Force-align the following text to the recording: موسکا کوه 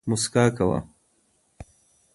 موسکا 0.07 0.45
کوه 0.57 0.79